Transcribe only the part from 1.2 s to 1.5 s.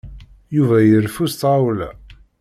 s